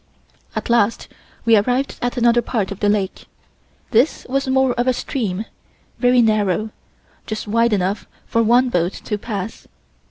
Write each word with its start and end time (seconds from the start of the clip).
At 0.55 0.67
last 0.67 1.09
we 1.45 1.55
arrived 1.55 1.99
at 2.01 2.17
another 2.17 2.41
part 2.41 2.71
of 2.71 2.79
the 2.79 2.89
lake. 2.89 3.27
This 3.91 4.25
was 4.27 4.47
more 4.47 4.73
of 4.73 4.87
a 4.87 4.93
stream, 4.93 5.45
very 5.99 6.23
narrow, 6.23 6.71
just 7.27 7.47
wide 7.47 7.71
enough 7.71 8.07
for 8.25 8.41
one 8.41 8.69
boat 8.69 8.93
to 8.93 9.17
pass. 9.19 9.67